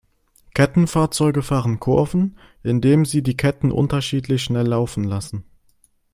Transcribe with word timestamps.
Kettenfahrzeuge 0.55 1.43
fahren 1.43 1.79
Kurven, 1.79 2.35
indem 2.63 3.05
sie 3.05 3.21
die 3.21 3.37
Ketten 3.37 3.71
unterschiedlich 3.71 4.41
schnell 4.43 4.65
laufen 4.65 5.03
lassen. 5.03 5.43